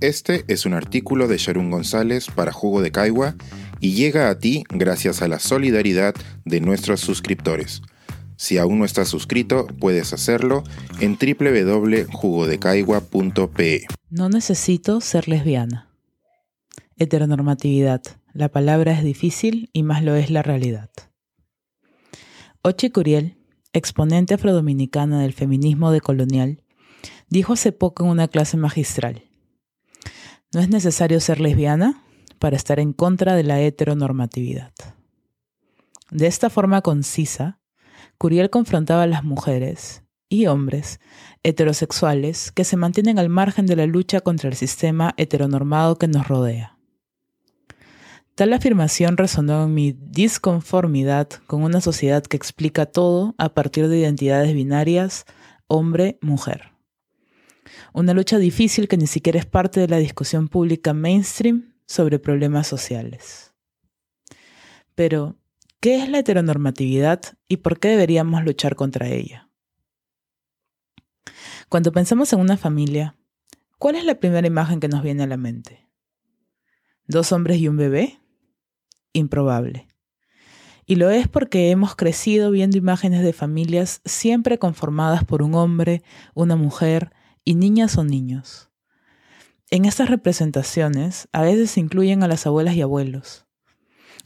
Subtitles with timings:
[0.00, 3.34] Este es un artículo de Sharon González para Jugo de Caigua
[3.80, 7.80] y llega a ti gracias a la solidaridad de nuestros suscriptores.
[8.36, 10.64] Si aún no estás suscrito, puedes hacerlo
[11.00, 13.86] en www.jugodecaigua.pe.
[14.10, 15.88] No necesito ser lesbiana.
[16.98, 18.02] Heteronormatividad.
[18.34, 20.90] La palabra es difícil y más lo es la realidad.
[22.60, 23.38] Ochi Curiel,
[23.72, 26.62] exponente afrodominicana del feminismo decolonial,
[27.30, 29.25] dijo hace poco en una clase magistral,
[30.56, 32.02] no es necesario ser lesbiana
[32.38, 34.72] para estar en contra de la heteronormatividad.
[36.10, 37.60] De esta forma concisa,
[38.16, 40.98] Curiel confrontaba a las mujeres y hombres
[41.42, 46.26] heterosexuales que se mantienen al margen de la lucha contra el sistema heteronormado que nos
[46.26, 46.78] rodea.
[48.34, 53.98] Tal afirmación resonó en mi disconformidad con una sociedad que explica todo a partir de
[53.98, 55.26] identidades binarias
[55.66, 56.75] hombre-mujer.
[57.92, 62.66] Una lucha difícil que ni siquiera es parte de la discusión pública mainstream sobre problemas
[62.66, 63.54] sociales.
[64.94, 65.36] Pero,
[65.80, 69.50] ¿qué es la heteronormatividad y por qué deberíamos luchar contra ella?
[71.68, 73.16] Cuando pensamos en una familia,
[73.78, 75.88] ¿cuál es la primera imagen que nos viene a la mente?
[77.06, 78.20] ¿Dos hombres y un bebé?
[79.12, 79.86] Improbable.
[80.86, 86.02] Y lo es porque hemos crecido viendo imágenes de familias siempre conformadas por un hombre,
[86.34, 87.10] una mujer
[87.46, 88.68] y niñas o niños.
[89.70, 93.46] En estas representaciones a veces se incluyen a las abuelas y abuelos.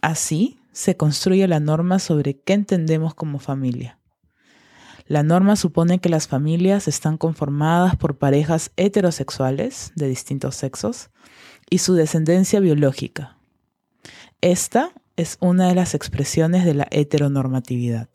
[0.00, 3.98] Así se construye la norma sobre qué entendemos como familia.
[5.06, 11.10] La norma supone que las familias están conformadas por parejas heterosexuales de distintos sexos
[11.70, 13.38] y su descendencia biológica.
[14.42, 18.08] Esta es una de las expresiones de la heteronormatividad.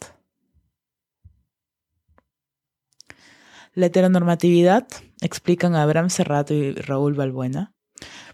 [3.73, 4.86] La heteronormatividad,
[5.22, 7.73] explican Abraham Serrato y Raúl Balbuena,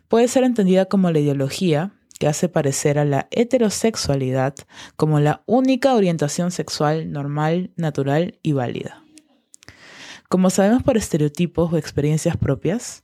[0.08, 4.56] puede ser entendida como la ideología que hace parecer a la heterosexualidad
[4.95, 9.04] como la única orientación sexual normal, natural y válida.
[10.28, 13.04] Como sabemos por estereotipos o experiencias propias,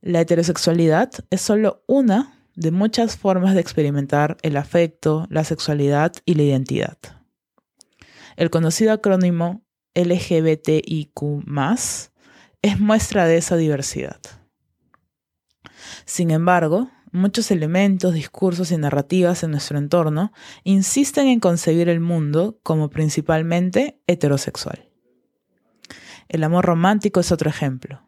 [0.00, 6.34] la heterosexualidad es solo una de muchas formas de experimentar el afecto, la sexualidad y
[6.34, 6.98] la identidad.
[8.36, 9.62] El conocido acrónimo
[9.98, 11.44] LGBTIQ
[12.62, 14.20] es muestra de esa diversidad.
[16.04, 20.32] Sin embargo, muchos elementos, discursos y narrativas en nuestro entorno
[20.64, 24.88] insisten en concebir el mundo como principalmente heterosexual.
[26.28, 28.02] El amor romántico es otro ejemplo.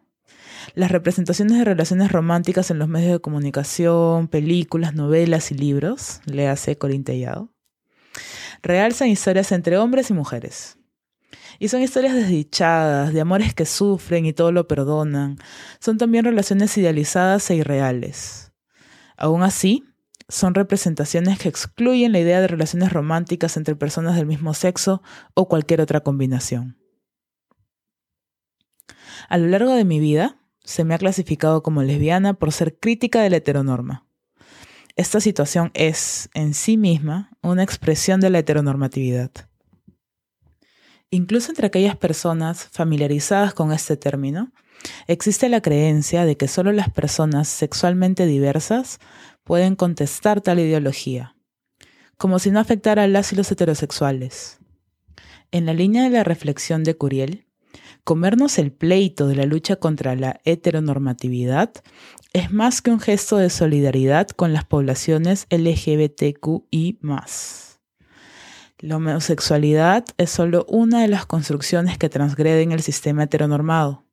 [0.75, 6.79] Las representaciones de relaciones románticas en los medios de comunicación, películas, novelas y libros, léase
[6.79, 7.51] Corintellado,
[8.63, 10.79] realzan historias entre hombres y mujeres,
[11.61, 15.37] y son historias desdichadas, de amores que sufren y todo lo perdonan.
[15.79, 18.53] Son también relaciones idealizadas e irreales.
[19.19, 19.85] Aún así,
[20.31, 25.03] son representaciones que excluyen la idea de relaciones románticas entre personas del mismo sexo
[25.35, 26.79] o cualquier otra combinación.
[29.29, 33.21] A lo largo de mi vida, se me ha clasificado como lesbiana por ser crítica
[33.21, 34.07] de la heteronorma.
[34.97, 39.50] Esta situación es, en sí misma, una expresión de la heteronormatividad.
[41.11, 44.53] Incluso entre aquellas personas familiarizadas con este término,
[45.09, 49.01] existe la creencia de que solo las personas sexualmente diversas
[49.43, 51.35] pueden contestar tal ideología,
[52.17, 54.59] como si no afectara a las y los heterosexuales.
[55.51, 57.47] En la línea de la reflexión de Curiel,
[58.05, 61.73] comernos el pleito de la lucha contra la heteronormatividad
[62.33, 66.99] es más que un gesto de solidaridad con las poblaciones LGBTQI.
[68.83, 74.07] La homosexualidad es solo una de las construcciones que transgreden el sistema heteronormado.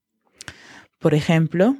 [0.99, 1.77] Por ejemplo,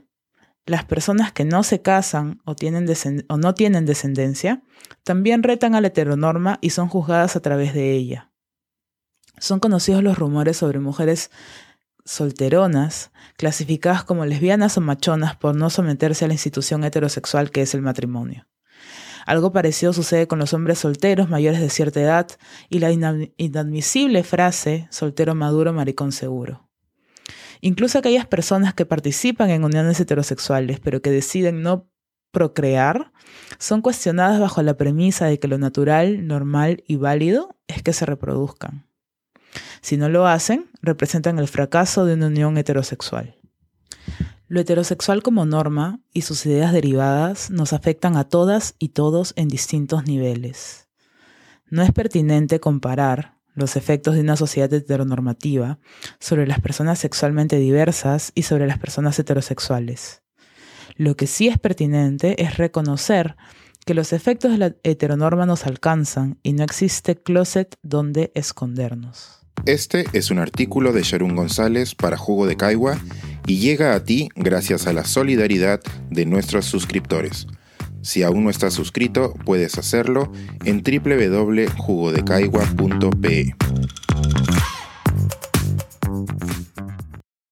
[0.66, 4.64] las personas que no se casan o, o no tienen descendencia
[5.03, 8.31] también retan a la heteronorma y son juzgadas a través de ella.
[9.38, 11.30] Son conocidos los rumores sobre mujeres
[12.06, 17.74] solteronas, clasificadas como lesbianas o machonas por no someterse a la institución heterosexual que es
[17.74, 18.48] el matrimonio.
[19.27, 22.27] Algo parecido sucede con los hombres solteros mayores de cierta edad
[22.69, 22.91] y la
[23.35, 26.69] inadmisible frase soltero maduro, maricón seguro.
[27.59, 31.89] Incluso aquellas personas que participan en uniones heterosexuales pero que deciden no
[32.31, 33.12] procrear
[33.59, 38.06] son cuestionadas bajo la premisa de que lo natural, normal y válido es que se
[38.06, 38.88] reproduzcan.
[39.81, 43.35] Si no lo hacen, representan el fracaso de una unión heterosexual.
[44.49, 49.49] Lo heterosexual como norma y sus ideas derivadas nos afectan a todas y todos en
[49.49, 50.88] distintos niveles.
[51.69, 55.79] No es pertinente comparar los efectos de una sociedad heteronormativa
[56.19, 60.21] sobre las personas sexualmente diversas y sobre las personas heterosexuales.
[60.95, 63.35] Lo que sí es pertinente es reconocer
[63.85, 69.45] que los efectos de la heteronorma nos alcanzan y no existe closet donde escondernos.
[69.65, 72.97] Este es un artículo de Sharon González para Jugo de Caigua
[73.47, 75.79] y llega a ti gracias a la solidaridad
[76.11, 77.47] de nuestros suscriptores.
[78.01, 80.33] Si aún no estás suscrito, puedes hacerlo
[80.65, 83.55] en www.jugodecaigua.pe.